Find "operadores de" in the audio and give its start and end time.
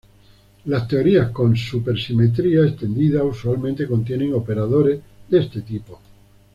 4.33-5.37